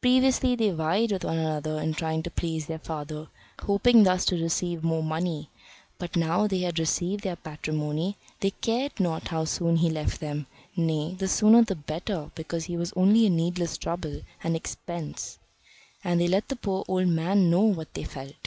Previously 0.00 0.54
they 0.54 0.70
vied 0.70 1.10
with 1.10 1.24
one 1.24 1.38
another 1.38 1.80
in 1.80 1.92
trying 1.92 2.22
to 2.22 2.30
please 2.30 2.66
their 2.66 2.78
father, 2.78 3.26
hoping 3.62 4.04
thus 4.04 4.24
to 4.26 4.40
receive 4.40 4.84
more 4.84 5.02
money, 5.02 5.50
but 5.98 6.14
now 6.14 6.46
they 6.46 6.58
had 6.60 6.78
received 6.78 7.24
their 7.24 7.34
patrimony, 7.34 8.16
they 8.38 8.52
cared 8.52 9.00
not 9.00 9.26
how 9.26 9.44
soon 9.44 9.74
he 9.78 9.90
left 9.90 10.20
them 10.20 10.46
nay, 10.76 11.14
the 11.18 11.26
sooner 11.26 11.64
the 11.64 11.74
better, 11.74 12.30
because 12.36 12.66
he 12.66 12.76
was 12.76 12.92
only 12.94 13.26
a 13.26 13.30
needless 13.30 13.76
trouble 13.76 14.20
and 14.44 14.54
expense. 14.54 15.40
And 16.04 16.20
they 16.20 16.28
let 16.28 16.46
the 16.46 16.54
poor 16.54 16.84
old 16.86 17.08
man 17.08 17.50
know 17.50 17.62
what 17.62 17.92
they 17.94 18.04
felt. 18.04 18.46